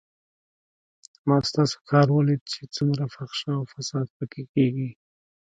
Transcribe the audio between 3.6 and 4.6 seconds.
فساد پکښې